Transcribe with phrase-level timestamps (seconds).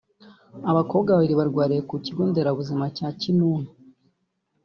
[0.71, 3.67] Abakobwa babiri barwariye ku kigo nderabuzima cya Kinunu